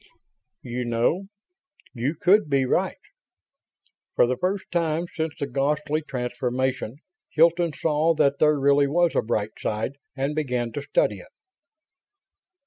"You 0.63 0.83
know... 0.83 1.27
you 1.93 2.15
could 2.19 2.49
be 2.49 2.65
right?" 2.65 2.97
For 4.15 4.25
the 4.25 4.35
first 4.35 4.65
time 4.71 5.05
since 5.13 5.35
the 5.37 5.45
"ghastly" 5.45 6.01
transformation 6.01 6.95
Hilton 7.29 7.71
saw 7.73 8.15
that 8.15 8.39
there 8.39 8.59
really 8.59 8.87
was 8.87 9.13
a 9.15 9.21
bright 9.21 9.51
side 9.59 9.99
and 10.17 10.33
began 10.33 10.71
to 10.71 10.81
study 10.81 11.19
it. 11.19 11.29